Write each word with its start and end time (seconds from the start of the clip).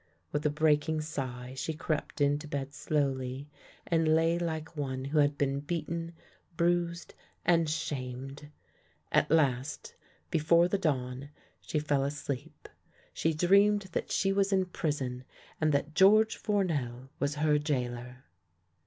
With 0.31 0.43
a 0.47 0.49
breaking 0.49 1.01
sigh 1.01 1.53
she 1.55 1.75
crept 1.75 2.21
into 2.21 2.47
bed 2.47 2.73
slowly 2.73 3.47
and 3.85 4.15
lay 4.15 4.39
like 4.39 4.75
one 4.75 5.05
who 5.05 5.19
had 5.19 5.37
been 5.37 5.59
beaten, 5.59 6.13
bruised, 6.57 7.13
and 7.45 7.69
shamed. 7.69 8.49
At 9.11 9.29
last, 9.29 9.93
before 10.31 10.67
the 10.67 10.79
dawn, 10.79 11.29
she 11.61 11.77
fell 11.77 12.03
asleep. 12.03 12.67
She 13.13 13.31
dreamed 13.35 13.89
that 13.91 14.11
she 14.11 14.33
was 14.33 14.51
in 14.51 14.65
prison 14.65 15.23
and 15.61 15.71
that 15.71 15.93
George 15.93 16.35
Fournel 16.35 17.09
was 17.19 17.35
her 17.35 17.59
gaoler. 17.59 18.23